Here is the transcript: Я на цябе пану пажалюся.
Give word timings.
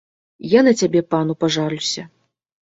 Я 0.53 0.63
на 0.67 0.73
цябе 0.81 1.03
пану 1.11 1.37
пажалюся. 1.45 2.07